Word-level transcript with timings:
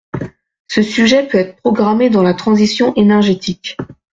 Ce 0.67 0.81
sujet 0.81 1.27
peut 1.27 1.37
être 1.37 1.57
programmé 1.57 2.09
dans 2.09 2.23
la 2.23 2.33
transition 2.33 2.91
énergétique. 2.95 3.77